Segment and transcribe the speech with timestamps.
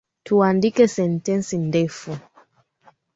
[0.25, 2.13] Tuandike sentensi ndefu.